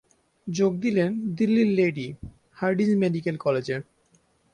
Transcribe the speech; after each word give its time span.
যোগ 0.47 0.71
দিলেন 0.77 1.11
দিল্লির 1.35 1.69
লেডি 1.77 2.07
হার্ডিঞ্জ 2.57 2.93
মেডিক্যাল 2.97 3.35
কলেজে। 3.37 3.77